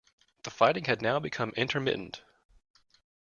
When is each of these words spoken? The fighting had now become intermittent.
The 0.41 0.49
fighting 0.49 0.85
had 0.85 1.03
now 1.03 1.19
become 1.19 1.51
intermittent. 1.55 2.23